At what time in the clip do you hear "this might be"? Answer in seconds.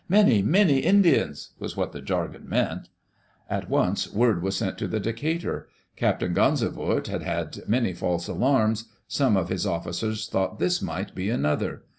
10.57-11.29